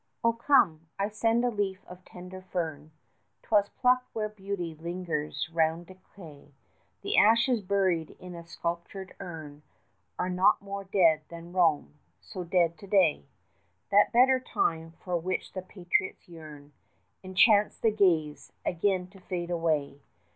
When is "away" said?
19.51-20.01